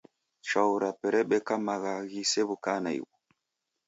[0.47, 3.11] Chwau rape rebeka magha ghisew'uka naighu.